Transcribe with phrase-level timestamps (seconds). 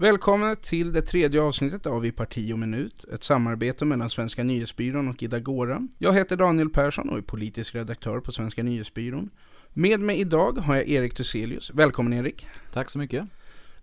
[0.00, 5.08] Välkomna till det tredje avsnittet av I parti och minut, ett samarbete mellan Svenska nyhetsbyrån
[5.08, 5.88] och Idagora.
[5.98, 9.30] Jag heter Daniel Persson och är politisk redaktör på Svenska nyhetsbyrån.
[9.68, 11.70] Med mig idag har jag Erik Tuselius.
[11.74, 12.46] Välkommen Erik.
[12.72, 13.24] Tack så mycket.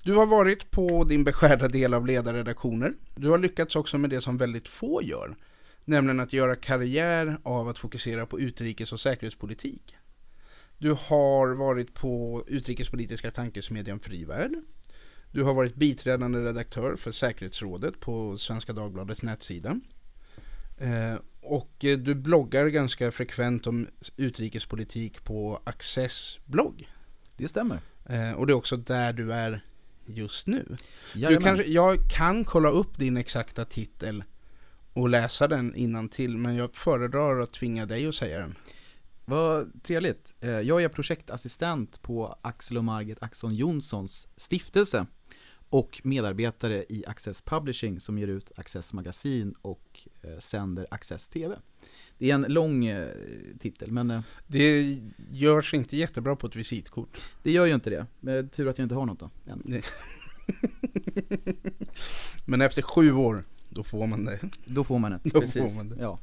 [0.03, 2.93] Du har varit på din beskärda del av ledarredaktioner.
[3.15, 5.35] Du har lyckats också med det som väldigt få gör,
[5.85, 9.95] nämligen att göra karriär av att fokusera på utrikes och säkerhetspolitik.
[10.77, 14.51] Du har varit på utrikespolitiska tankesmedjan Frivärd.
[15.31, 19.79] Du har varit biträdande redaktör för säkerhetsrådet på Svenska Dagbladets nätsida.
[20.77, 26.89] Eh, och eh, du bloggar ganska frekvent om utrikespolitik på Access blogg.
[27.37, 27.79] Det stämmer.
[28.05, 29.61] Eh, och det är också där du är
[30.05, 30.77] just nu.
[31.13, 34.23] Du kan, jag kan kolla upp din exakta titel
[34.93, 38.55] och läsa den innan till men jag föredrar att tvinga dig att säga den.
[39.25, 40.33] Vad trevligt.
[40.39, 45.05] Jag är projektassistent på Axel och Margit Axon Jonssons stiftelse
[45.69, 51.55] och medarbetare i Access Publishing som ger ut Access Magasin och eh, sänder Access TV.
[52.17, 53.07] Det är en lång eh,
[53.59, 54.99] titel, men eh, Det
[55.31, 57.23] görs inte jättebra på ett visitkort.
[57.43, 58.05] det gör ju inte det.
[58.19, 59.29] Men tur att jag inte har något då.
[62.45, 64.39] Men efter sju år, då får man det.
[64.65, 65.61] Då får man Då precis.
[65.61, 65.95] får man det.
[66.01, 66.19] Ja.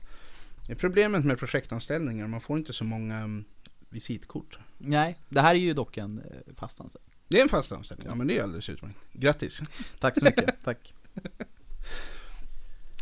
[0.66, 3.44] Det är problemet med projektanställningar, man får inte så många mm,
[3.90, 4.58] visitkort.
[4.78, 6.22] Nej, det här är ju dock en
[6.56, 7.13] fast anställning.
[7.34, 8.98] Det är en fast anställning, ja men det är alldeles utmärkt.
[9.12, 9.60] Grattis!
[9.98, 10.94] Tack så mycket, tack.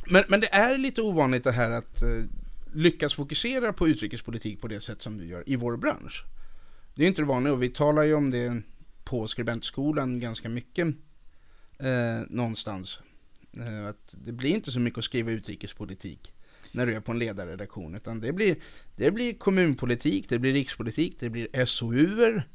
[0.07, 2.09] Men, men det är lite ovanligt det här att eh,
[2.73, 6.25] lyckas fokusera på utrikespolitik på det sätt som du gör i vår bransch.
[6.95, 8.63] Det är inte det vanliga och vi talar ju om det
[9.05, 10.87] på skribentskolan ganska mycket
[11.79, 12.99] eh, någonstans.
[13.57, 16.33] Eh, att det blir inte så mycket att skriva utrikespolitik
[16.73, 18.57] när du är på en ledarredaktion utan det blir,
[18.97, 22.49] det blir kommunpolitik, det blir rikspolitik, det blir SOUer,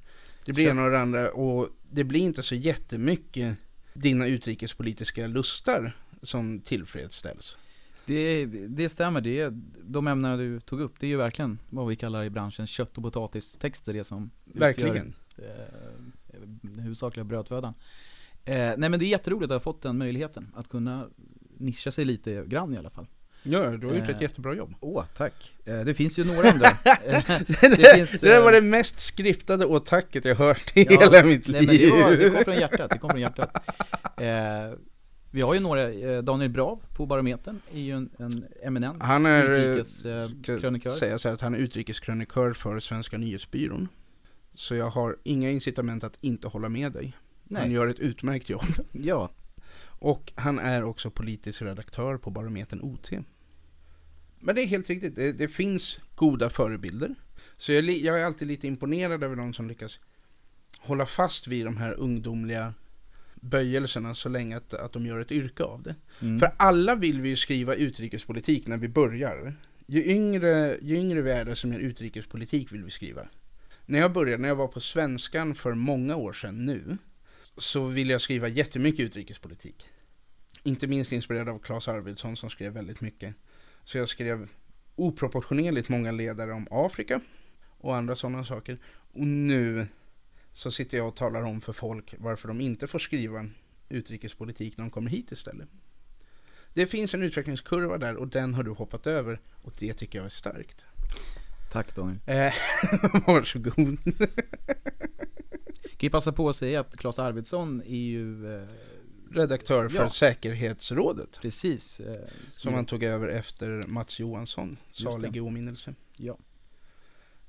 [0.47, 3.57] det blir en och det andra och det blir inte så jättemycket
[3.93, 7.57] dina utrikespolitiska lustar som tillfredsställs.
[8.05, 9.51] Det, det stämmer, det är,
[9.83, 12.97] de ämnena du tog upp, det är ju verkligen vad vi kallar i branschen kött
[12.97, 15.13] och potatistexter det som Verkligen.
[15.37, 15.47] utgör
[16.33, 17.73] eh, huvudsakliga brödfödan.
[18.45, 21.07] Eh, nej men det är jätteroligt att ha fått den möjligheten, att kunna
[21.57, 23.07] nischa sig lite grann i alla fall.
[23.47, 24.73] Ja, du har gjort ett Eh, jättebra jobb.
[24.79, 25.53] Åh, tack.
[25.65, 26.67] Eh, det finns ju några andra.
[27.05, 27.23] Eh,
[27.61, 31.47] det, finns, det där var det mest skriptade åtacket jag hört i Ja, hela mitt
[31.47, 31.89] nej, liv.
[31.91, 33.69] det, var, det kom från hjärtat, det kom från hjärtat.
[34.21, 34.77] Eh,
[35.31, 39.25] vi har ju några, eh, Daniel Brav på Barometern är ju en, en eminent Han
[39.25, 40.91] är, eh, utrikes, eh, ska krönikör.
[40.91, 43.87] säga så här att han är utrikeskrönikör för Svenska nyhetsbyrån.
[44.53, 47.13] Så jag har inga incitament att inte hålla med dig.
[47.53, 48.63] Han Nej, gör ett utmärkt jobb.
[48.91, 49.29] ja,
[49.99, 53.09] Och han är också politisk redaktör på Barometern OT.
[54.39, 57.15] Men det är helt riktigt, det, det finns goda förebilder.
[57.57, 59.99] Så jag, jag är alltid lite imponerad över de som lyckas
[60.79, 62.73] hålla fast vid de här ungdomliga
[63.35, 65.95] böjelserna så länge att, att de gör ett yrke av det.
[66.19, 66.39] mm.
[66.39, 69.55] För alla vill vi ju skriva utrikespolitik när vi börjar.
[69.87, 73.21] Ju yngre, ju yngre vi är desto mer utrikespolitik vill vi skriva.
[73.85, 76.97] När jag började, när jag var på Svenskan för många år sedan nu,
[77.57, 79.89] så ville jag skriva jättemycket utrikespolitik.
[80.63, 83.35] Inte minst inspirerad av Claes Arvidsson som skrev väldigt mycket.
[83.87, 84.49] Så jag skrev
[84.95, 87.21] oproportionerligt många ledare om Afrika
[87.77, 88.79] och andra sådana saker.
[89.13, 89.87] Och nu
[90.53, 93.45] så sitter jag och talar om för folk varför de inte får skriva
[93.89, 95.69] utrikespolitik när de kommer hit istället.
[96.73, 100.25] Det finns en utvecklingskurva där och den har du hoppat över och det tycker jag
[100.25, 100.85] är starkt.
[101.71, 102.19] Tack Daniel.
[102.25, 102.53] Eh,
[103.27, 103.97] varsågod.
[105.83, 108.67] Kan ju passa på att säga att Claes Arvidsson är ju eh,
[109.31, 110.09] Redaktör för Ja.
[110.09, 115.93] Säkerhetsrådet precis eh, som han tog över efter Mats Johansson, salig i åminnelse.
[116.17, 116.37] Ja,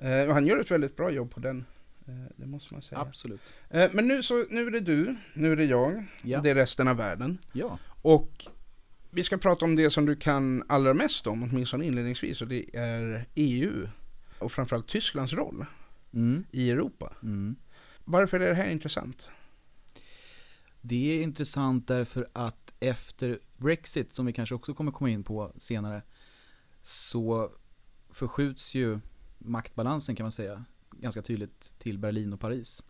[0.01, 1.65] Eh, han gör ett väldigt bra jobb på den,
[2.07, 3.01] eh, det måste man säga.
[3.01, 3.41] absolut.
[3.71, 6.55] Eh, men nu, så, nu är det du, nu är det jag, Ja, det är
[6.55, 7.39] resten av världen.
[7.53, 7.79] ja.
[8.03, 8.47] Och
[9.11, 12.77] vi ska prata om det som du kan allra mest om, åtminstone inledningsvis, och det
[12.77, 13.89] är EU.
[14.39, 15.67] Och framförallt Tysklands roll
[16.13, 17.13] Mm, i Europa.
[17.23, 17.57] mm.
[18.05, 19.29] Varför är det här intressant?
[20.81, 25.53] Det är intressant därför att efter Brexit, som vi kanske också kommer komma in på
[25.59, 26.03] senare,
[26.83, 27.51] så
[28.11, 29.01] förskjuts ju
[29.39, 32.83] maktbalansen kan man säga ganska tydligt till Berlin och Paris.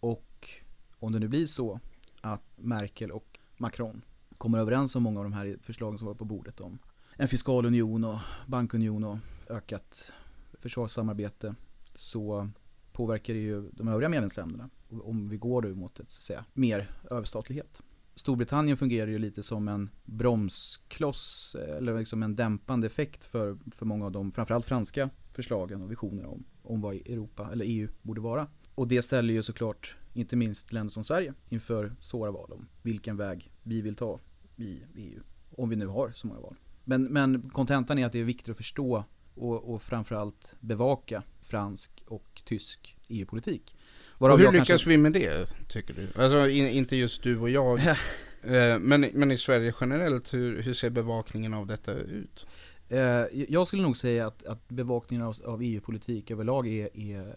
[0.00, 0.50] Och
[0.98, 1.80] om det nu blir så
[2.20, 4.02] att Merkel och Macron
[4.38, 6.78] kommer överens om många av de här förslagen som var på bordet om
[7.16, 9.18] en fiskal union och bankunion och
[9.48, 10.12] ökat
[10.52, 11.54] försvarssamarbete
[11.94, 12.50] så
[12.92, 16.90] påverkar det ju de övriga medlemsländerna om vi går mot ett, så att säga, mer
[17.10, 17.82] överstatlighet.
[18.14, 24.04] Storbritannien fungerar ju lite som en bromskloss eller liksom en dämpande effekt för, för många
[24.04, 28.46] av de, framförallt franska förslagen och visionerna om, om vad Europa eller EU borde vara.
[28.74, 33.16] Och det ställer ju såklart inte minst länder som Sverige, inför svåra val om vilken
[33.16, 34.20] väg vi vill ta
[34.56, 35.20] i EU.
[35.50, 36.56] Om vi nu har så många val.
[36.84, 41.90] Men, men kontentan är att det är viktigt att förstå och, och framförallt bevaka fransk
[42.06, 43.74] och tysk EU-politik.
[44.08, 44.88] Och hur lyckas kanske...
[44.88, 46.22] vi med det, tycker du?
[46.22, 47.78] Alltså in, inte just du och jag,
[48.42, 52.46] eh, men, men i Sverige generellt, hur, hur ser bevakningen av detta ut?
[52.88, 57.36] Eh, jag skulle nog säga att, att bevakningen av, av EU-politik överlag är, är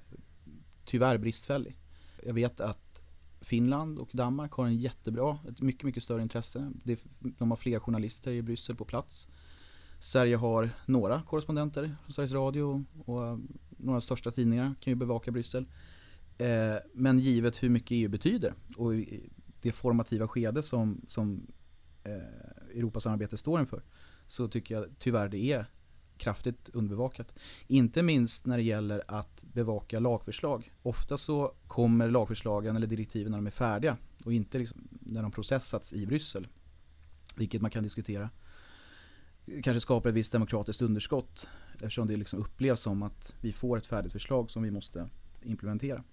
[0.85, 1.75] tyvärr bristfällig.
[2.23, 3.01] Jag vet att
[3.41, 6.71] Finland och Danmark har en jättebra, ett mycket, mycket större intresse.
[7.21, 9.27] de har fler journalister i Bryssel på plats.
[10.01, 13.37] Sverige har några korrespondenter från Sveriges Radio och eh,
[13.77, 15.65] några av de största tidningar kan ju bevaka Bryssel.
[16.37, 18.91] Eh, men givet hur mycket EU betyder och
[19.61, 21.47] det formativa skede som, som
[22.03, 23.83] eh, Europasamarbetet står inför
[24.27, 25.65] så tycker jag tyvärr det är
[26.17, 27.33] kraftigt underbevakat.
[27.67, 30.73] Inte minst när det gäller att bevaka lagförslag.
[30.81, 35.31] Ofta så kommer lagförslagen eller direktiven när de är färdiga och inte liksom när de
[35.31, 36.47] processats i Bryssel.
[37.35, 38.29] Vilket man kan diskutera.
[39.45, 43.85] Kanske skapar ett visst demokratiskt underskott eftersom det liksom upplevs som att vi får ett
[43.85, 45.09] färdigt förslag som vi måste
[45.41, 46.03] implementera.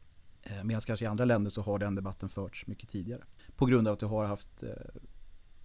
[0.43, 3.23] Eh, Medan kanske i andra länder så har den debatten förts mycket tidigare.
[3.57, 4.69] På grund av att du har haft eh,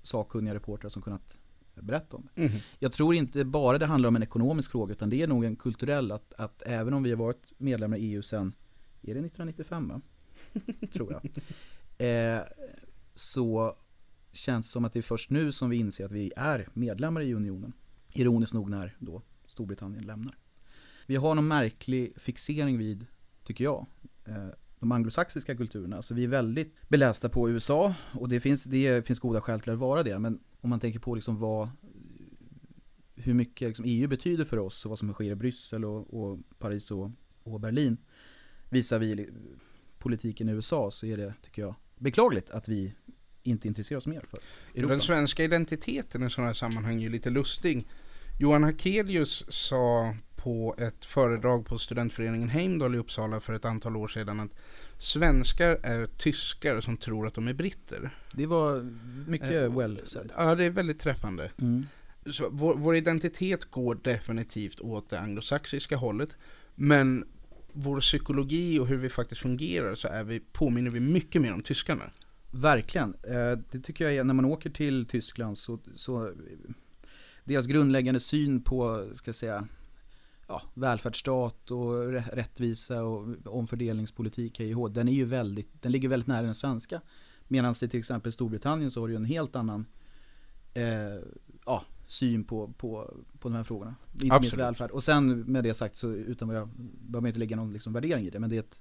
[0.01, 1.37] sakkunniga reportrar som kunnat
[1.75, 2.41] berätta om det.
[2.41, 2.53] Mm.
[2.79, 5.55] Jag tror inte bara det handlar om en ekonomisk fråga utan det är nog en
[5.55, 8.53] kulturell att, att även om vi har varit medlemmar i EU sedan,
[9.01, 10.01] är det 1995 va?
[10.93, 11.31] tror jag.
[12.07, 12.41] Eh,
[13.13, 13.75] så
[14.33, 17.33] känns som att det är först nu som vi inser att vi är medlemmar i
[17.33, 17.73] unionen.
[18.13, 20.37] Ironiskt nog när då Storbritannien lämnar.
[21.05, 23.05] Vi har någon märklig fixering vid,
[23.43, 23.85] tycker jag,
[24.25, 24.47] eh,
[24.79, 25.95] de anglosaxiska kulturerna.
[25.95, 29.71] Alltså vi är väldigt belästa på USA och det finns, det finns goda skäl till
[29.71, 30.19] att vara det.
[30.19, 31.69] Men om man tänker på liksom vad,
[33.15, 36.39] hur mycket liksom EU betyder för oss och vad som sker i Bryssel och, och
[36.59, 37.11] Paris och,
[37.43, 37.97] och Berlin
[38.69, 39.29] visar vi
[39.99, 42.93] politiken i USA så är det, tycker jag, beklagligt att vi
[43.43, 44.39] inte intresserar oss mer för
[44.75, 44.93] Europa.
[44.93, 47.87] Den svenska identiteten i sådana här sammanhang är ju lite lustig.
[48.39, 54.07] Johan Hakelius sa på ett föredrag på studentföreningen Heimdal i Uppsala för ett antal år
[54.07, 54.51] sedan att
[54.97, 58.17] svenskar är tyskar som tror att de är britter.
[58.33, 58.91] Det var
[59.27, 60.31] mycket eh, well said.
[60.37, 61.51] Ja, det är väldigt träffande.
[61.61, 61.85] Mm.
[62.31, 66.29] Så vår, vår, identitet går definitivt åt det anglosaxiska hållet.
[66.75, 67.25] Men
[67.73, 71.63] vår psykologi och hur vi faktiskt fungerar så är vi, påminner vi mycket mer om
[71.63, 72.11] tyskarna.
[72.55, 73.15] Verkligen.
[73.23, 76.31] Eh, det tycker jag är, när man åker till Tyskland så, så
[77.43, 79.67] deras grundläggande syn på, ska jag säga,
[80.47, 86.41] ja, välfärdsstat och rättvisa och omfördelningspolitik, hej den är ju väldigt, den ligger väldigt nära
[86.41, 87.01] den svenska.
[87.47, 89.85] Medan i till exempel Storbritannien så har du en helt annan
[90.73, 90.83] eh,
[91.65, 93.95] ja, syn på, på, på de här frågorna.
[94.13, 94.41] Inte Absolut.
[94.41, 94.91] minst välfärd.
[94.91, 96.69] Och sen med det sagt så utan vad jag
[97.01, 98.79] behöver inte lägga någon liksom värdering i det, men det är, ett,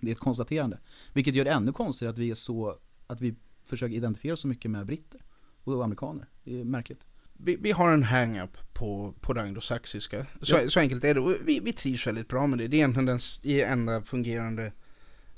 [0.00, 0.78] det är ett konstaterande.
[1.12, 3.34] Vilket gör det ännu konstigare att vi är så, att vi
[3.64, 5.20] försöker identifiera oss så mycket med britter
[5.64, 6.28] och amerikaner.
[6.44, 7.06] Det är märkligt
[7.38, 10.26] vi, vi har en hang-up på, på det anglosaxiska.
[10.42, 10.70] Så, ja.
[10.70, 11.38] så enkelt är det.
[11.44, 12.68] Vi, vi trivs väldigt bra med det.
[12.68, 13.20] Det är egentligen den
[13.62, 14.72] enda fungerande,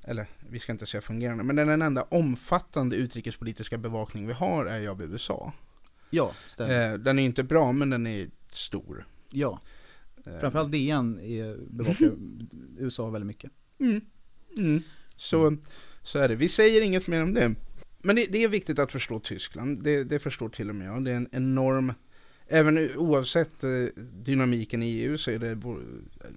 [0.05, 4.79] eller vi ska inte säga fungerande, men den enda omfattande utrikespolitiska bevakning vi har är
[4.79, 5.53] ju av USA.
[6.11, 6.93] Ja, stämmer.
[6.93, 9.07] Eh, den är inte bra, men den är stor.
[9.31, 9.61] Ja.
[10.27, 10.39] Eh.
[10.39, 12.13] Framförallt DN är, bevakar
[12.79, 13.51] USA väldigt mycket.
[13.79, 14.01] Mm.
[14.57, 14.83] Mm.
[15.17, 15.57] Så,
[16.03, 16.37] så är det.
[16.37, 17.55] Vi säger inget mer om det.
[18.03, 21.05] Men det, det, är viktigt att förstå Tyskland, det, det, förstår till och med jag.
[21.05, 21.93] Det är en enorm,
[22.51, 23.71] även oavsett eh,
[24.25, 25.83] dynamiken i EU så är det vår,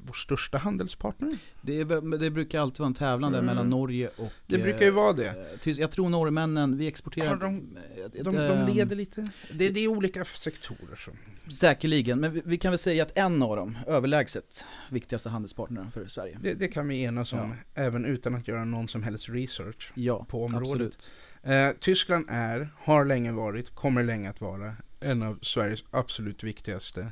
[0.05, 1.37] vår största handelspartner.
[1.61, 1.83] Det,
[2.17, 3.45] det brukar alltid vara en tävlan där mm.
[3.45, 5.57] mellan Norge och Det brukar ju vara det.
[5.63, 7.27] Eh, jag tror norrmännen, vi exporterar...
[7.27, 7.77] Ja, de,
[8.23, 9.25] de, de, leder lite.
[9.53, 10.95] Det, det är olika sektorer.
[11.05, 11.11] Så.
[11.51, 16.07] Säkerligen, men vi, vi, kan väl säga att en av dem, överlägset viktigaste handelspartnerna för
[16.07, 16.39] Sverige.
[16.41, 17.83] Det, det kan vi enas om, ja.
[17.83, 20.71] även utan att göra någon som helst research ja, på området.
[20.71, 21.11] Absolut.
[21.43, 27.11] Eh, Tyskland är, har länge varit, kommer länge att vara en av Sveriges absolut viktigaste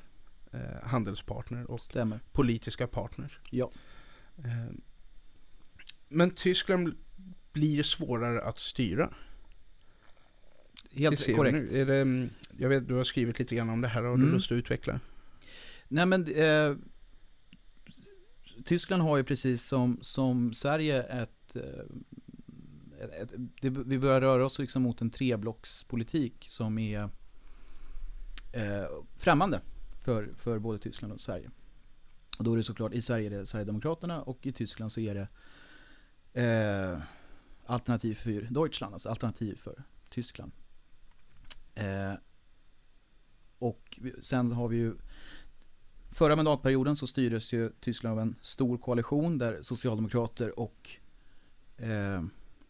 [0.52, 2.20] eh, handelspartner och Stämmer.
[2.32, 3.40] politiska partner.
[3.50, 3.72] Ja.
[4.38, 4.76] Eh,
[6.10, 6.96] men Tyskland
[7.54, 9.14] blir svårare att styra.
[10.92, 11.74] Helt korrekt.
[11.74, 14.24] Är det, mm, jag vet, du har skrivit lite grann om det här, har du
[14.24, 14.34] mm.
[14.36, 15.00] lust att utveckla?
[15.88, 16.76] Nej men eh,
[18.66, 21.62] Tyskland har ju precis som, som Sverige ett eh,
[23.02, 27.10] ett, det, vi börjar röra oss liksom mot en treblockspolitik som är
[28.52, 29.62] eh, främmande
[30.04, 31.50] för, för både Tyskland och Sverige.
[32.38, 35.16] Och då är det såklart, i Sverige är det Sverigedemokraterna och i Tyskland så är
[35.16, 35.28] det
[36.42, 37.02] eh,
[37.66, 40.52] Alternativ för Deutschland, alltså Alternativ för Tyskland.
[41.76, 42.14] Eh,
[43.60, 44.94] och sen har vi ju
[46.14, 50.90] Förra mandatperioden så styrdes ju Tyskland av en stor koalition där socialdemokrater och
[51.78, 52.24] eh,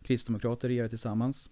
[0.03, 1.50] kristdemokrater regerade tillsammans.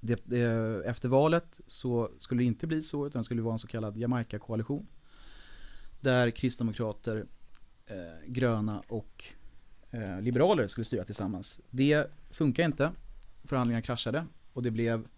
[0.00, 0.42] Det, det,
[0.84, 3.96] efter valet så skulle det inte bli så, utan det skulle vara en så kallad
[3.96, 4.86] Jamaica-koalition.
[6.00, 7.26] Där kristdemokrater,
[7.86, 9.24] eh, gröna och
[9.90, 11.60] eh, liberaler skulle styra tillsammans.
[11.70, 12.92] Det funkar inte.
[13.44, 15.08] Förhandlingarna kraschade och det blev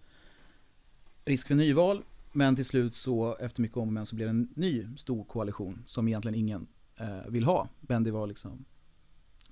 [1.24, 2.02] risk för nyval.
[2.32, 5.24] Men till slut så, efter mycket om och men, så blev det en ny stor
[5.24, 7.68] koalition som egentligen ingen eh, vill ha.
[7.80, 8.64] Men det var liksom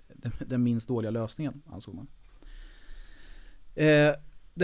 [0.09, 2.07] den, den minst dåliga lösningen, ansåg man.
[3.75, 4.15] Eh,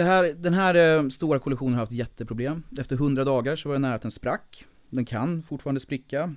[0.02, 2.62] här, den här eh, stora kollisionen har haft jätteproblem.
[2.78, 4.66] Efter hundra dagar så var det nära att den sprack.
[4.90, 6.34] Den kan fortfarande spricka.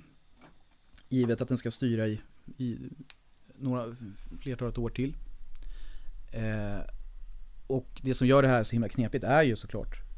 [1.08, 2.20] Givet att den ska styra i,
[2.56, 2.78] i
[3.58, 3.96] några,
[4.40, 5.16] flertalet år till.
[6.32, 6.80] Eh,
[7.66, 10.08] och det som gör det här så himla knepigt är ju såklart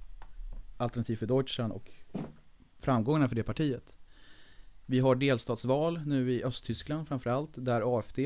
[0.76, 1.92] Alternativ för Deutschland och
[2.78, 3.84] framgångarna för det partiet.
[4.86, 8.18] Vi har delstatsval nu i Östtyskland framförallt, där AFD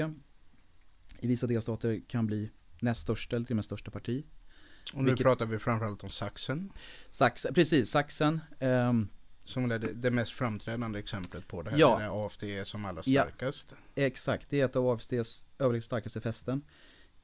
[1.21, 4.25] i vissa delstater kan bli näst största eller till och med största parti.
[4.93, 5.25] Och nu Vilket...
[5.25, 6.73] pratar vi framförallt om Sachsen.
[7.11, 8.41] Sachsen precis, Sachsen.
[8.61, 9.09] Um...
[9.45, 11.99] som är det, det, mest framträdande exemplet på det här, ja.
[11.99, 13.75] där AFD är som allra starkast.
[13.95, 16.63] Ja, exakt, det är ett av AFDs överlägset starkaste fästen.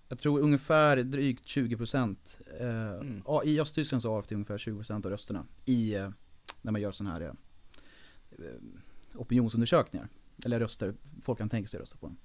[0.09, 2.17] Jag tror ungefär drygt 20%
[2.61, 3.23] eh, mm.
[3.45, 6.11] I Östtyskland så har AFD ungefär 20% av rösterna i, eh,
[6.63, 8.45] när man gör sådana här eh,
[9.15, 10.09] opinionsundersökningar.
[10.45, 12.17] Eller röster, folk kan tänka sig rösta på dem.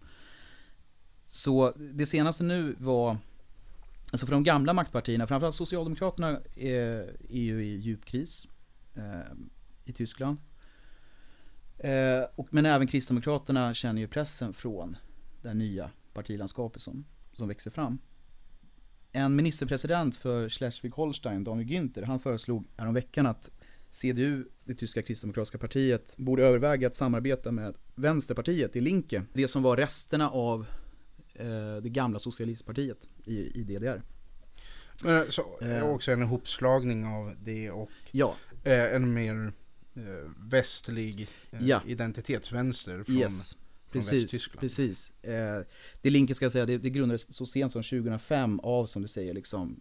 [1.25, 3.18] Så det senaste nu var,
[4.15, 8.48] alltså för de gamla maktpartierna, framförallt Socialdemokraterna är, är ju i djup kris
[8.95, 9.03] eh,
[9.86, 10.38] i Tyskland.
[11.77, 14.98] Eh, och, men även Kristdemokraterna känner ju pressen från
[15.41, 17.98] det nya partilandskapet som, som växer fram.
[19.12, 23.50] En ministerpresident för Schleswig-Holstein, Daniel Günther, han föreslog häromveckan att
[23.91, 29.24] CDU, det tyska kristdemokratiska partiet, borde överväga att samarbeta med Vänsterpartiet i Linke.
[29.34, 30.67] Det som var resterna av
[31.84, 34.01] det gamla socialistpartiet i, i DDR.
[35.04, 38.36] Men, så, eh, också en ihopslagning av det och ja.
[38.63, 39.54] eh, en mer
[39.96, 41.82] eh, västlig eh, ja.
[41.86, 43.54] identitetsvänster från, yes.
[43.88, 44.60] från precis, Västtyskland.
[44.60, 45.12] Precis.
[45.22, 45.65] Eh,
[46.01, 49.08] det Linke ska jag säga, det, det grundades så sent som 2005 av, som du
[49.08, 49.80] säger, liksom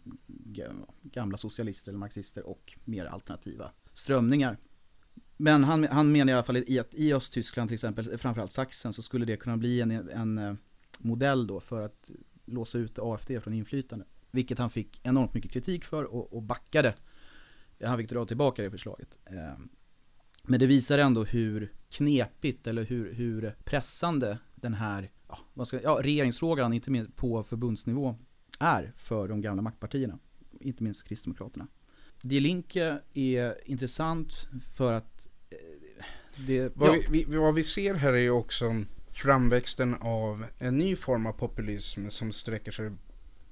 [1.02, 4.58] gamla socialister eller marxister och mer alternativa strömningar.
[5.37, 8.92] Men han, han menar i alla fall i att i Östtyskland till exempel, framförallt Sachsen,
[8.92, 10.54] så skulle det kunna bli en, en eh,
[10.98, 12.10] modell då för att
[12.44, 14.04] låsa ut AFD från inflytande.
[14.30, 16.94] Vilket han fick enormt mycket kritik för och, och backade.
[17.84, 19.18] Han fick dra tillbaka det förslaget.
[19.24, 19.68] Ehm,
[20.42, 25.10] men det visar ändå hur knepigt eller hur, hur pressande den här
[25.54, 28.16] ja, ska, ja, regeringsfrågan, inte minst på förbundsnivå,
[28.60, 30.18] är för de gamla maktpartierna.
[30.60, 31.66] Inte minst Kristdemokraterna.
[32.22, 36.04] Die Linke är intressant för att eh,
[36.46, 37.02] det, vad, ja.
[37.10, 38.84] vi, vad vi ser här är ju också
[39.14, 42.90] framväxten av en ny form av populism som sträcker sig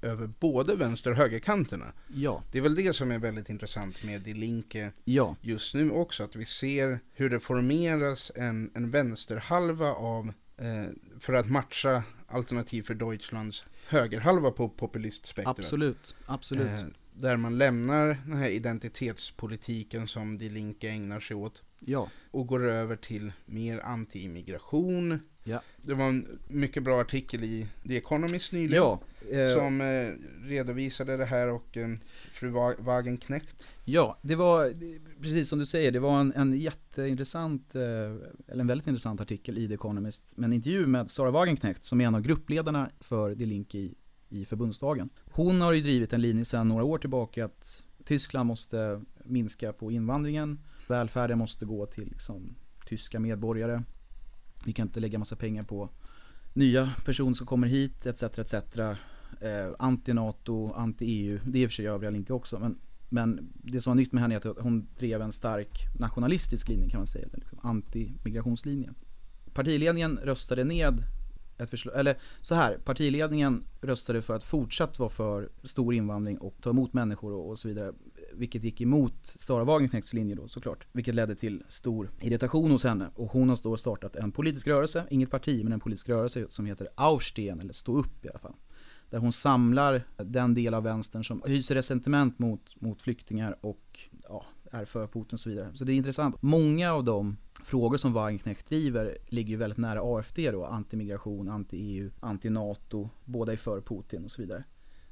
[0.01, 1.93] över både vänster och högerkanterna.
[2.07, 2.43] Ja.
[2.51, 5.35] Det är väl det som är väldigt intressant med Die Linke ja.
[5.41, 10.85] just nu också, att vi ser hur det formeras en, en vänsterhalva av, eh,
[11.19, 15.59] för att matcha Alternativ för Deutschlands högerhalva på populistspektrat.
[15.59, 16.67] Absolut, absolut.
[16.67, 21.63] Eh, där man lämnar den här identitetspolitiken som Die Linke ägnar sig åt.
[21.79, 22.09] Ja.
[22.31, 25.61] Och går över till mer anti-immigration, Ja.
[25.81, 28.83] Det var en mycket bra artikel i The Economist nyligen.
[28.83, 28.99] Ja,
[29.31, 30.09] eh, som eh,
[30.47, 31.89] redovisade det här och eh,
[32.31, 33.67] fru Wagenknecht.
[33.85, 34.73] Ja, det var
[35.21, 39.57] precis som du säger, det var en, en jätteintressant, eh, eller en väldigt intressant artikel
[39.57, 40.37] i The Economist.
[40.37, 43.95] Med en intervju med Sara Wagenknecht som är en av gruppledarna för The Link i,
[44.29, 45.09] i förbundsdagen.
[45.31, 49.91] Hon har ju drivit en linje sedan några år tillbaka att Tyskland måste minska på
[49.91, 50.59] invandringen.
[50.87, 53.83] Välfärden måste gå till liksom, tyska medborgare.
[54.65, 55.89] Vi kan inte lägga massa pengar på
[56.53, 58.23] nya personer som kommer hit etc.
[58.23, 58.53] etc.
[58.53, 61.39] Eh, anti-NATO, anti-EU.
[61.45, 62.59] Det är i och för sig övriga Linke också.
[62.59, 62.77] Men,
[63.09, 66.89] men det som var nytt med henne är att hon drev en stark nationalistisk linje
[66.89, 67.27] kan man säga.
[67.33, 68.93] Liksom anti-migrationslinje.
[69.53, 71.03] Partiledningen röstade ned
[71.57, 76.55] ett förslag, eller så här, partiledningen röstade för att fortsatt vara för stor invandring och
[76.61, 77.93] ta emot människor och, och så vidare.
[78.35, 80.87] Vilket gick emot Sara Wagenknechts linje då såklart.
[80.91, 83.09] Vilket ledde till stor irritation hos henne.
[83.15, 86.65] Och hon har då startat en politisk rörelse, inget parti men en politisk rörelse som
[86.65, 88.53] heter Aufstehen, eller Stå upp i alla fall.
[89.09, 94.45] Där hon samlar den del av vänstern som hyser resentiment mot, mot flyktingar och ja,
[94.71, 95.71] är för Putin och så vidare.
[95.75, 96.41] Så det är intressant.
[96.41, 100.65] Många av de frågor som Wagenknecht driver ligger ju väldigt nära AFD då.
[100.65, 103.09] Anti-migration, anti-EU, anti-NATO.
[103.25, 104.63] Båda är för Putin och så vidare.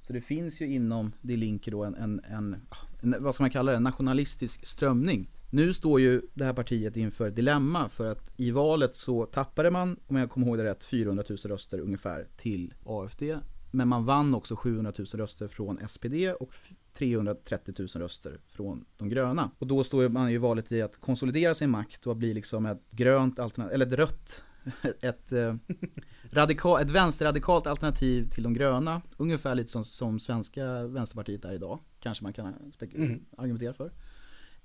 [0.02, 2.56] Så det finns ju inom Die Linke då en, en, en,
[3.02, 5.30] en, vad ska man kalla det, en nationalistisk strömning.
[5.50, 9.72] Nu står ju det här partiet inför ett dilemma för att i valet så tappade
[9.72, 13.24] man, om jag kommer ihåg det rätt, 400 000 röster ungefär till AFD.
[13.72, 16.54] Men man vann också 700 000 röster från SPD och
[16.94, 19.52] 330 000 röster från de gröna.
[19.60, 22.66] Och då står man ju i valet i att konsolidera sin makt och bli liksom
[22.66, 24.44] ett grönt alternativ, eller ett rött,
[25.02, 25.56] ett, eh,
[26.32, 29.02] radikal, ett vänsterradikalt alternativ till de gröna.
[29.18, 33.26] Ungefär lite som, som svenska Vänsterpartiet är idag, kanske man kan mm.
[33.38, 33.92] argumentera för.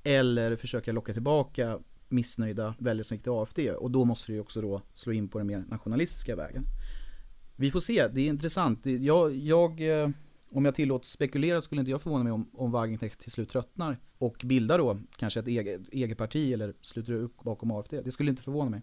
[0.02, 4.40] Eller försöka locka tillbaka missnöjda väljare som gick till AFD och då måste det ju
[4.40, 6.64] också då slå in på den mer nationalistiska vägen.
[7.56, 8.86] Vi får se, det är intressant.
[8.86, 10.08] Jag, jag eh,
[10.52, 13.98] om jag tillåts spekulera skulle inte jag förvåna mig om, om Wagenknecht till slut tröttnar
[14.18, 17.94] och bildar då kanske ett eget, eget parti eller sluter upp bakom AFD.
[18.04, 18.82] Det skulle inte förvåna mig.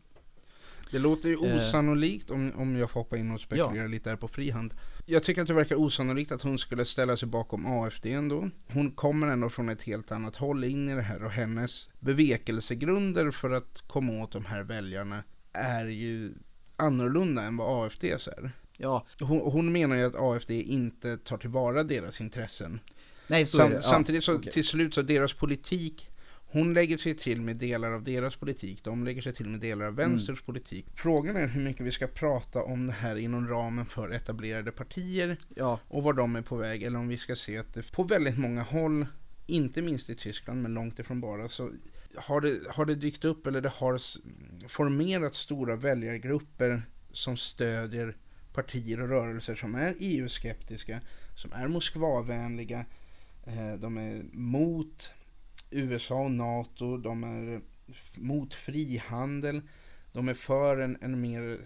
[0.92, 1.58] Det låter ju eh.
[1.58, 3.88] osannolikt om, om jag får hoppa in och spekulera ja.
[3.88, 4.74] lite här på frihand.
[5.06, 8.50] Jag tycker att det verkar osannolikt att hon skulle ställa sig bakom AFD ändå.
[8.68, 13.32] Hon kommer ändå från ett helt annat håll in i det här och hennes bevekelsegrunder
[13.32, 15.24] för att komma åt de här väljarna
[15.54, 16.34] är ju
[16.76, 18.52] annorlunda än vad AFDs är.
[18.78, 19.06] Ja.
[19.20, 22.80] Hon, hon menar ju att AFD inte tar tillvara deras intressen.
[23.28, 23.76] Nej, så Sam, är det.
[23.76, 23.82] Ja.
[23.82, 24.52] Samtidigt så okay.
[24.52, 26.10] till slut så deras politik
[26.54, 29.86] hon lägger sig till med delar av deras politik, de lägger sig till med delar
[29.86, 30.46] av vänsters mm.
[30.46, 30.86] politik.
[30.96, 35.38] Frågan är hur mycket vi ska prata om det här inom ramen för etablerade partier
[35.56, 35.80] ja.
[35.88, 38.38] och var de är på väg, eller om vi ska se att det på väldigt
[38.38, 39.06] många håll,
[39.46, 41.72] inte minst i Tyskland, men långt ifrån bara, så
[42.16, 44.00] har det, har det dykt upp eller det har
[44.68, 46.82] formerat stora väljargrupper
[47.12, 48.18] som stödjer
[48.54, 51.02] partier och rörelser som är EU-skeptiska,
[51.36, 52.86] som är Moskvavänliga,
[53.46, 55.12] eh, de är mot
[55.74, 57.62] USA och NATO, de är
[58.16, 59.62] mot frihandel,
[60.12, 61.58] de är för en, en mer,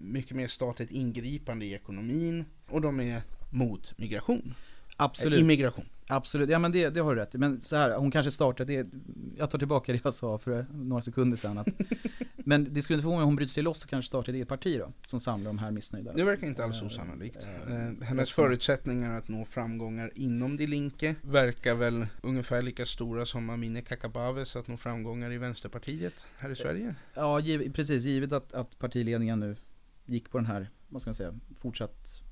[0.00, 4.54] mycket mer statligt ingripande i ekonomin och de är mot migration.
[4.96, 5.40] Absolut.
[5.40, 5.84] Immigration.
[6.06, 8.88] Absolut, ja men det, det har du rätt Men så här, hon kanske startade, det,
[9.36, 11.68] jag tar tillbaka det jag sa för några sekunder sedan att,
[12.36, 14.34] Men det skulle inte förvåna mig om hon bryter sig loss och kanske startar ett
[14.34, 16.12] eget parti då, som samlar de här missnöjda.
[16.12, 17.46] Det verkar inte alls osannolikt.
[17.68, 23.50] Äh, Hennes förutsättningar att nå framgångar inom Die Linke verkar väl ungefär lika stora som
[23.50, 26.94] Amineh Kakabavehs att nå framgångar i Vänsterpartiet här i Sverige.
[27.14, 29.56] Ja, giv, precis, givet att, att partiledningen nu
[30.04, 32.23] gick på den här, vad ska man säga, fortsatt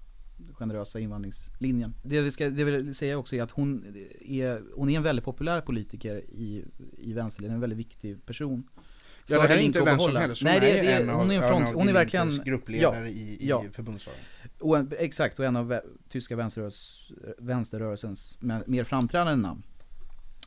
[0.52, 1.94] generösa invandringslinjen.
[2.02, 5.24] Det vi ska det vill säga också är att hon är, hon är en väldigt
[5.24, 6.64] populär politiker i,
[6.98, 8.68] i vänsterlinjen, en väldigt viktig person.
[9.26, 10.42] Ja, det här är inte vem som helst.
[10.42, 13.48] Nej, det, är, en hon är en front, hon är verkligen gruppledare ja, i, i
[13.48, 13.64] ja.
[14.58, 16.36] Och, exakt, och en av tyska
[17.38, 19.62] vänsterrörelsens mer framträdande namn.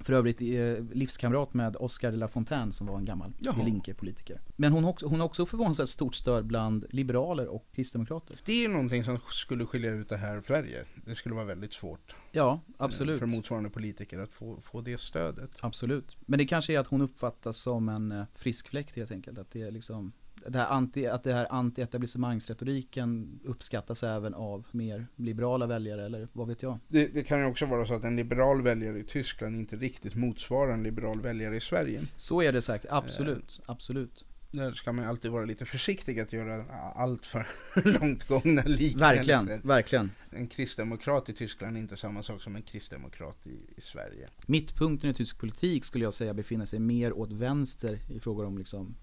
[0.01, 3.33] För övrigt eh, livskamrat med Oscar de la Fontaine som var en gammal
[3.65, 4.41] Linke-politiker.
[4.55, 8.39] Men hon, också, hon har också förvånansvärt stort stöd bland liberaler och kristdemokrater.
[8.45, 10.85] Det är någonting som skulle skilja ut det här i Sverige.
[11.05, 12.15] Det skulle vara väldigt svårt.
[12.31, 13.19] Ja, absolut.
[13.19, 15.51] För motsvarande politiker att få, få det stödet.
[15.59, 16.17] Absolut.
[16.19, 19.37] Men det kanske är att hon uppfattas som en eh, frisk fläkt helt enkelt.
[19.37, 20.11] Att det är liksom
[20.49, 26.47] det här anti, att det här anti-etablissemangsretoriken uppskattas även av mer liberala väljare eller vad
[26.47, 26.79] vet jag?
[26.87, 30.15] Det, det, kan ju också vara så att en liberal väljare i Tyskland inte riktigt
[30.15, 32.01] motsvarar en liberal väljare i Sverige.
[32.15, 34.25] Så är det säkert, absolut, eh, absolut.
[34.51, 37.47] Där ska man alltid vara lite försiktig att göra allt för
[37.99, 38.99] långtgångna liknelser.
[38.99, 40.11] Verkligen, verkligen.
[40.29, 44.29] En kristdemokrat i Tyskland är inte samma sak som en kristdemokrat i, i Sverige.
[44.45, 48.57] Mittpunkten i tysk politik skulle jag säga befinner sig mer åt vänster i frågor om
[48.57, 48.95] liksom,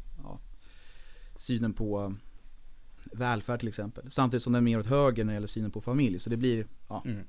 [1.37, 2.15] synen på
[3.05, 4.11] välfärd till exempel.
[4.11, 6.19] Samtidigt som den är mer åt höger när det gäller synen på familj.
[6.19, 7.03] Så det blir, ja.
[7.07, 7.25] Mm.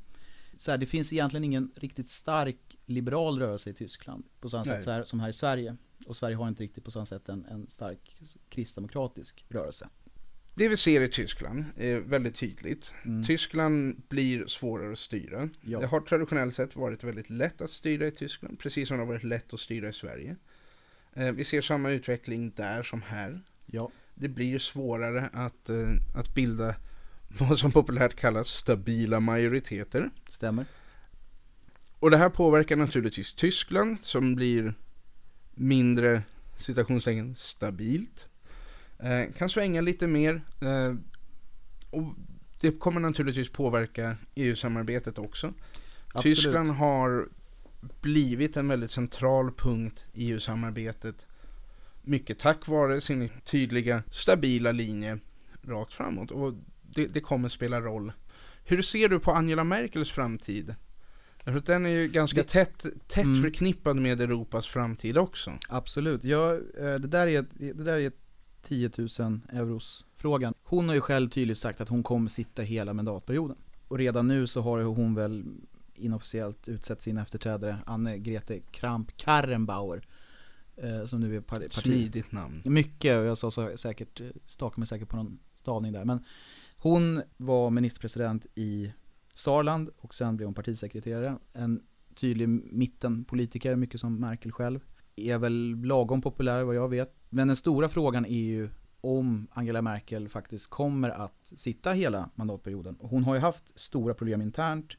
[0.58, 4.24] Så här, det finns egentligen ingen riktigt stark liberal rörelse i Tyskland.
[4.40, 5.78] På samma sätt här, som här i Sverige.
[6.06, 8.18] Och Sverige har inte riktigt på samma sätt en, en stark
[8.50, 9.90] kristdemokratisk rörelse.
[10.56, 12.92] Det vi ser i Tyskland är väldigt tydligt.
[13.06, 13.24] Mm.
[13.24, 15.50] Tyskland blir svårare att styra.
[15.62, 15.80] Ja.
[15.80, 19.08] Det har traditionellt sett varit väldigt lätt att styra i Tyskland, precis som det har
[19.08, 20.36] varit lätt att styra i Sverige.
[21.14, 23.42] Eh, vi ser samma utveckling där som här.
[23.66, 26.76] Ja det blir svårare att, eh, att bilda
[27.28, 30.10] vad som populärt kallas stabila majoriteter.
[30.30, 30.66] Stämmer.
[32.00, 34.74] Och det här påverkar naturligtvis Tyskland som blir
[35.54, 36.24] mindre
[36.60, 38.28] citationstecken stabilt.
[39.00, 40.42] Eh, kan svänga lite mer.
[40.62, 40.96] Eh,
[41.90, 42.16] och
[42.60, 45.54] det kommer naturligtvis påverka EU-samarbetet också.
[46.08, 46.38] Absolut.
[46.38, 47.30] Tyskland har
[48.02, 51.26] blivit en väldigt central punkt i EU-samarbetet
[52.04, 55.20] mycket tack vare sin tydliga, stabila linje
[55.62, 56.32] rakt framåt.
[56.32, 58.12] Och det, det kommer spela roll.
[58.64, 60.76] Hur ser du på Angela Merkels framtid?
[61.44, 63.42] Därför att den är ju ganska det, tätt, tätt mm.
[63.42, 65.52] förknippad med Europas framtid också.
[65.70, 66.24] Absolut.
[66.24, 68.12] Ja, eh, det, där är, det där är
[68.62, 70.54] 10 000 euros frågan.
[70.64, 73.58] Hon har ju själv tydligt sagt att hon kommer sitta hela mandatperioden.
[73.88, 75.44] Och redan nu så har hon väl
[75.96, 80.02] inofficiellt utsett sin efterträdare Anne-Grete Kramp-Karrenbauer
[80.78, 81.74] Eh, som nu är parti...
[81.74, 82.62] Smidigt namn.
[82.66, 86.06] Mycket, och jag sa så säkert, stakar mig säkert på någon stavning där.
[86.06, 86.24] Men
[86.78, 88.94] hon var ministerpresident i
[89.36, 91.38] Saarland och sen blev hon partisekreterare.
[91.54, 91.82] En
[92.16, 94.80] tydlig mittenpolitiker, mycket som Merkel själv.
[95.16, 97.16] Är väl lagom populär vad jag vet.
[97.30, 98.70] Men den stora frågan är ju
[99.02, 102.98] om Angela Merkel faktiskt kommer att sitta hela mandatperioden.
[103.00, 104.98] Hon har ju haft stora problem internt.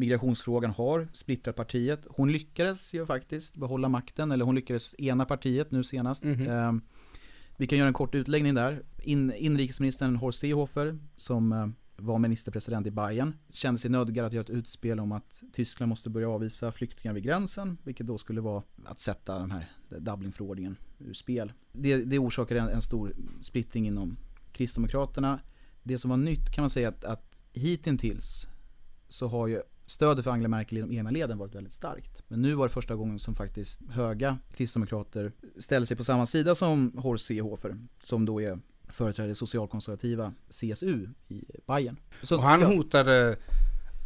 [0.00, 2.06] Migrationsfrågan har splittrat partiet.
[2.10, 6.22] Hon lyckades ju faktiskt behålla makten, eller hon lyckades ena partiet nu senast.
[6.22, 6.80] Mm -hmm.
[7.56, 8.82] vi kan göra en kort utläggning där.
[9.02, 14.44] In, inrikesministern Horst Seehofer, som eh, var ministerpresident i Bayern, kände sig nödgad att göra
[14.44, 18.62] ett utspel om att Tyskland måste börja avvisa flyktingar vid gränsen, vilket då skulle vara
[18.84, 21.52] att sätta den här Dublinförordningen ur spel.
[21.72, 24.16] Det, det orsakade en, en, stor splittring inom
[24.52, 25.40] Kristdemokraterna.
[25.82, 28.46] Det som var nytt kan man säga att, att hittills
[29.08, 32.22] så har ju stödet för Angela Merkel i de egna leden varit väldigt starkt.
[32.28, 36.54] Men nu var det första gången som faktiskt höga kristdemokrater ställde sig på samma sida
[36.54, 41.96] som Horst Seehofer, som då är företrädare socialkonservativa CSU i Bayern.
[42.22, 42.66] Så, och han ja.
[42.66, 43.36] hotade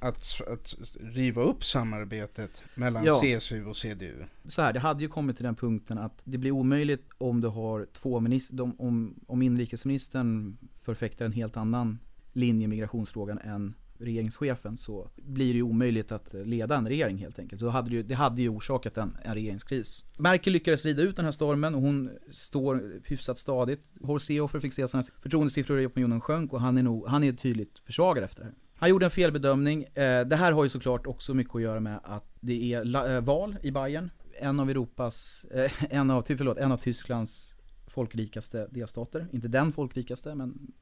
[0.01, 3.21] att, att riva upp samarbetet mellan ja.
[3.21, 4.25] CSU och CDU.
[4.49, 7.49] Så här, det hade ju kommit till den punkten att det blir omöjligt om du
[7.49, 11.99] har två ministrar, om, om inrikesministern förfäktar en helt annan
[12.33, 17.39] linje i migrationsfrågan än regeringschefen så blir det ju omöjligt att leda en regering helt
[17.39, 17.61] enkelt.
[17.61, 20.05] Så hade det, ju, det hade ju orsakat en, en regeringskris.
[20.19, 23.81] Merkel lyckades rida ut den här stormen och hon står hyfsat stadigt.
[24.01, 27.33] Horst Seehofer fick se sina förtroendesiffror i opinionen sjönk och han är, nog, han är
[27.33, 28.55] tydligt försvagad efter det här.
[28.77, 29.83] Han gjorde en felbedömning.
[29.83, 33.21] Eh, det här har ju såklart också mycket att göra med att det är eh,
[33.21, 34.11] val i Bayern.
[34.41, 37.55] En av Europas, eh, en av, förlåt, en av Tysklands
[37.87, 39.27] folkrikaste delstater.
[39.33, 40.75] Inte den folkrikaste, men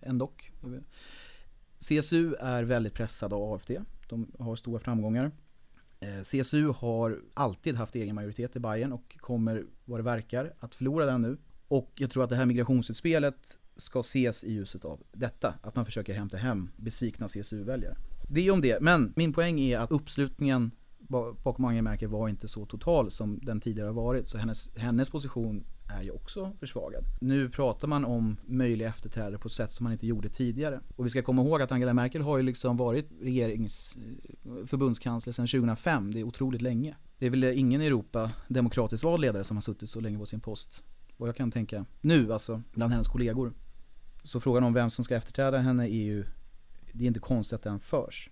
[0.00, 0.32] ändå.
[1.80, 3.70] CSU är väldigt pressad av AFD.
[4.08, 5.30] De har stora framgångar.
[6.00, 10.74] Eh, CSU har alltid haft egen majoritet i Bayern och kommer, vad det verkar, att
[10.74, 11.38] förlora den nu.
[11.68, 15.54] Och jag tror att det här migrationsutspelet ska ses i ljuset av detta.
[15.62, 17.96] Att man försöker hämta hem besvikna CSU-väljare.
[18.28, 20.70] Det är om det, men min poäng är att uppslutningen
[21.42, 24.28] bakom Angela Merkel var inte så total som den tidigare har varit.
[24.28, 25.64] Så hennes, hennes position
[25.98, 27.04] är ju också försvagad.
[27.20, 30.80] Nu pratar man om möjliga efterträdare på ett sätt som man inte gjorde tidigare.
[30.96, 33.96] Och vi ska komma ihåg att Angela Merkel har ju liksom varit regerings
[34.44, 36.12] eh, förbundskansler sedan 2005.
[36.12, 36.96] Det är otroligt länge.
[37.18, 40.26] Det är väl ingen i Europa demokratiskt vald ledare som har suttit så länge på
[40.26, 40.82] sin post.
[41.16, 43.52] Och jag kan tänka nu alltså, bland hennes kollegor.
[44.22, 46.24] Så frågan om vem som ska efterträda henne är ju,
[46.92, 48.30] det är inte konstigt att den förs.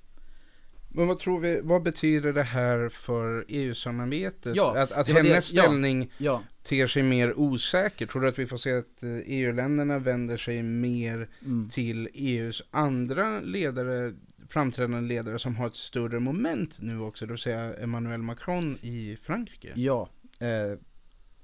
[0.88, 4.56] Men vad tror vi, vad betyder det här för EU-samarbetet?
[4.56, 6.42] Ja, att att hennes det, ställning ja, ja.
[6.68, 8.06] Ter sig mer osäker?
[8.06, 11.68] Tror du att vi får se att EU-länderna eh, e vänder sig mer mm.
[11.70, 14.12] till EUs andra ledare,
[14.48, 19.18] framträdande ledare som har ett större moment nu också, det vill säga Emmanuel Macron i
[19.22, 19.72] Frankrike?
[19.74, 20.08] Ja,
[20.40, 20.78] eh,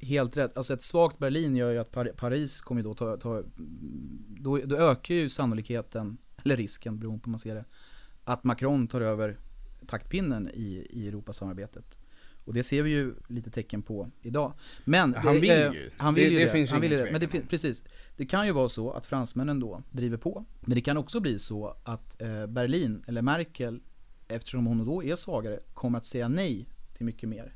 [0.06, 0.56] helt rätt.
[0.56, 3.42] Alltså ett svagt Berlin gör ju att Par Paris kommer då ta, ta
[4.38, 7.64] då, då ökar ju sannolikheten, eller risken beroende på hur man ser det,
[8.24, 9.38] att Macron tar över
[9.87, 12.03] taktpinnen i, i Europasamarbetet.
[12.44, 14.52] Och det ser vi ju lite tecken på idag.
[14.85, 15.90] Men han vill eh, ju.
[15.96, 16.44] Han vill det, ju det.
[16.44, 16.50] det.
[16.50, 17.09] Finns han vill det.
[17.12, 17.83] Men det, precis.
[18.16, 20.44] Det kan ju vara så att fransmännen då driver på.
[20.61, 23.80] Men det kan också bli så att eh, Berlin, eller Merkel,
[24.28, 27.54] eftersom hon då är svagare, kommer att säga nej till mycket mer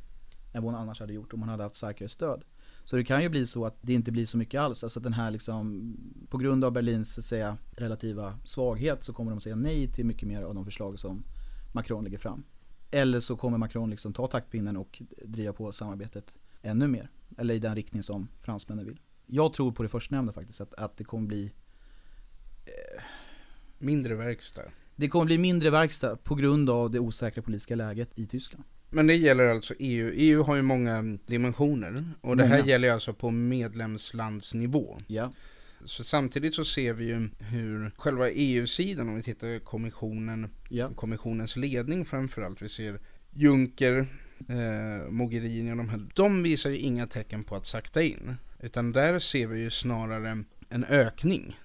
[0.53, 2.45] än vad hon annars hade gjort om hon hade haft starkare stöd.
[2.85, 4.85] Så det kan ju bli så att det inte blir så mycket alls.
[4.85, 5.97] Alltså den här liksom,
[6.29, 10.07] på grund av Berlins så att säga, relativa svaghet så kommer de säga nej till
[10.07, 11.25] mycket mer av de förslag som
[11.73, 12.45] Macron lägger fram.
[12.91, 17.11] Eller så kommer Macron liksom ta taktpinnen och driva på samarbetet ännu mer.
[17.39, 19.01] Eller i den riktning som fransmännen vill.
[19.27, 21.53] Jag tror på det förstnämnda faktiskt, att, att det kommer bli
[22.67, 23.03] eh,
[23.79, 24.63] Mindre verkstad.
[24.97, 28.65] Det kommer bli mindre verkstad på grund av det osäkra politiska läget i Tyskland.
[28.91, 30.13] Men det gäller alltså EU.
[30.15, 32.05] EU har ju många dimensioner.
[32.21, 35.01] Och det här gäller alltså på medlemslandsnivå.
[35.07, 35.33] Ja.
[35.85, 40.91] Så samtidigt så ser vi ju hur själva EU-sidan, om vi tittar kommissionen, ja.
[40.95, 42.63] kommissionens ledning framförallt.
[42.63, 44.07] Vi ser Juncker,
[44.49, 46.07] eh, Mogherini och de här.
[46.15, 48.37] De visar ju inga tecken på att sakta in.
[48.61, 51.61] Utan där ser vi ju snarare en ökning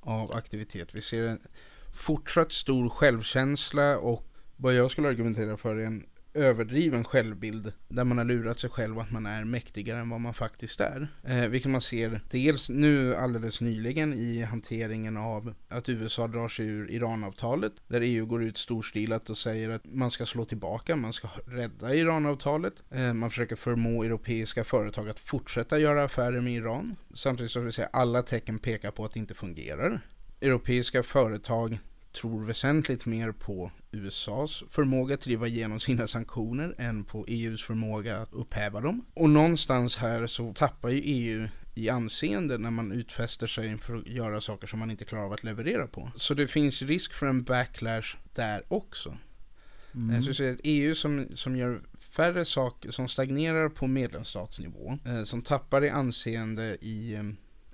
[0.00, 0.94] av aktivitet.
[0.94, 1.40] Vi ser en
[1.92, 8.18] fortsatt stor självkänsla och vad jag skulle argumentera för är en överdriven självbild där man
[8.18, 11.08] har lurat sig själv att man är mäktigare än vad man faktiskt är.
[11.24, 16.66] Eh, vilket man ser dels nu alldeles nyligen i hanteringen av att USA drar sig
[16.66, 21.12] ur Iranavtalet där EU går ut storstilat och säger att man ska slå tillbaka, man
[21.12, 22.74] ska rädda Iranavtalet.
[22.90, 26.96] Eh, man försöker förmå europeiska företag att fortsätta göra affärer med Iran.
[27.14, 30.00] Samtidigt som vi ser alla tecken pekar på att det inte fungerar.
[30.40, 31.78] Europeiska företag
[32.12, 38.16] tror väsentligt mer på USAs förmåga att driva igenom sina sanktioner än på EUs förmåga
[38.18, 39.04] att upphäva dem.
[39.14, 44.06] Och någonstans här så tappar ju EU i anseende när man utfäster sig för att
[44.06, 46.10] göra saker som man inte klarar av att leverera på.
[46.16, 49.16] Så det finns risk för en backlash där också.
[49.94, 50.34] Mm.
[50.34, 55.84] Säga att EU som, som gör färre saker, som stagnerar på medlemsstatsnivå, eh, som tappar
[55.84, 57.18] i anseende i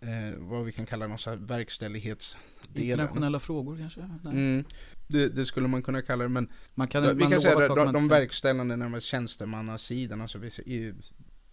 [0.07, 2.91] eh, vad vi kan kalla någon sån här verkställighetsdelen.
[2.91, 4.01] Internationella frågor kanske?
[4.25, 4.65] Mm,
[5.07, 7.57] det, det skulle man kunna kalla det, men Man kan, vi man kan lovar säga
[7.57, 8.09] att de, de kan.
[8.09, 10.95] verkställande närmast tjänstemannasidan, alltså vi- i-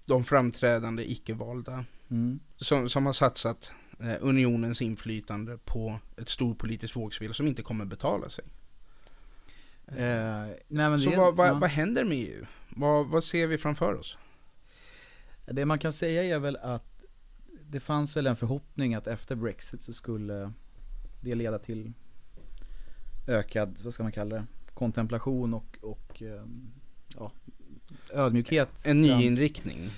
[0.06, 2.40] de framträdande icke-valda, Mm.
[2.58, 8.30] som, som har satsat eh, unionens inflytande på ett storpolitiskt vågspel som inte kommer betala
[8.30, 8.46] sig.
[9.88, 11.54] Eh, nej, Så det, vad, vad, ja.
[11.54, 12.46] vad händer med EU?
[12.70, 14.18] Vad, vad ser vi framför oss?
[15.46, 16.93] Det man kan säga är väl att
[17.74, 20.52] det fanns väl en förhoppning att efter Brexit så skulle
[21.22, 21.94] det leda till
[23.28, 26.44] ökad, vad ska man kalla det, kontemplation och, och eh,
[27.16, 27.32] ja,
[28.14, 28.86] ödmjukhet.
[28.86, 29.90] En bland- ny inriktning.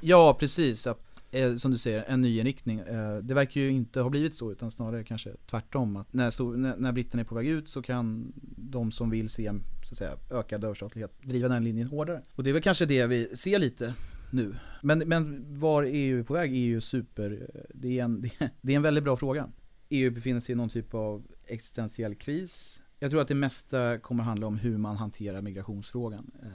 [0.00, 0.86] Ja, precis.
[0.86, 2.78] Att, eh, som du säger, en ny inriktning.
[2.78, 5.96] Eh, det verkar ju inte ha blivit så, utan snarare kanske tvärtom.
[5.96, 9.46] Att när, när, när britterna är på väg ut så kan de som vill se
[9.46, 12.22] en så att säga, ökad överstatlighet driva den linjen hårdare.
[12.34, 13.94] Och det är väl kanske det vi ser lite
[14.32, 14.54] nu.
[14.82, 18.50] Men, men var EU är på väg är ju super, det är, en, det är-
[18.60, 19.48] det är en väldigt bra fråga.
[19.88, 22.80] EU befinner sig i någon typ av existentiell kris.
[22.98, 26.30] Jag tror att det mesta kommer handla om hur man hanterar migrationsfrågan.
[26.42, 26.48] Eh,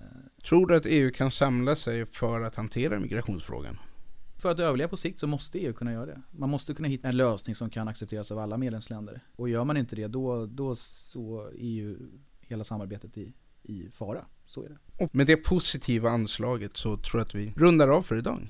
[0.44, 3.78] Tror du att EU kan samla sig för att hantera migrationsfrågan?
[4.38, 6.22] För att överleva på sikt så måste EU kunna göra det.
[6.32, 9.22] Man måste kunna hitta en lösning som kan accepteras av alla medlemsländer.
[9.36, 11.98] Och gör man inte det, då, då så är ju
[12.42, 13.34] hela samarbetet i,
[13.64, 14.26] i fara.
[14.46, 14.78] Så är det.
[15.04, 18.48] Och med det positiva anslaget så tror jag att vi rundar av för idag.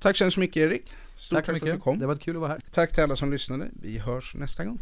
[0.00, 0.86] Tack så hemskt mycket Erik.
[1.16, 1.82] Stort Tack så för att du mycket.
[1.84, 1.98] kom.
[1.98, 2.60] Det var kul att vara här.
[2.72, 3.68] Tack till alla som lyssnade.
[3.82, 4.78] Vi hörs nästa gång.